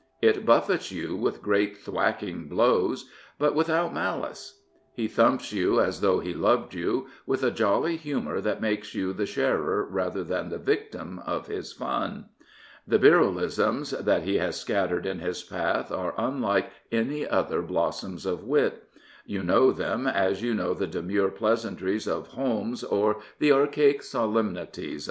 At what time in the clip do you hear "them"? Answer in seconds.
19.71-20.07